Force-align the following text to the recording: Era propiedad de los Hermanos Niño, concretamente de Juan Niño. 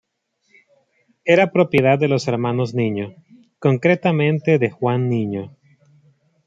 Era 1.25 1.51
propiedad 1.51 1.99
de 1.99 2.07
los 2.07 2.27
Hermanos 2.27 2.73
Niño, 2.73 3.13
concretamente 3.59 4.57
de 4.57 4.71
Juan 4.71 5.07
Niño. 5.09 5.55